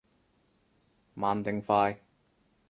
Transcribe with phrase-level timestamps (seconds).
[1.15, 1.99] 慢定快？